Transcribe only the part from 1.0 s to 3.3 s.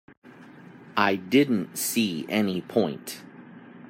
didn't see any point.